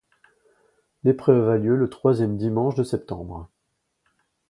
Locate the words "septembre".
2.83-3.51